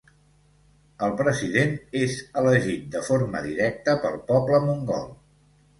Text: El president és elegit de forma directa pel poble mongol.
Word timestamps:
El 1.07 1.13
president 1.19 1.75
és 2.01 2.17
elegit 2.43 2.91
de 2.97 3.05
forma 3.11 3.47
directa 3.51 3.97
pel 4.07 4.21
poble 4.33 4.65
mongol. 4.71 5.11